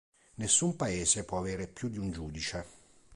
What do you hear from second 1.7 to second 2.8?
di un giudice.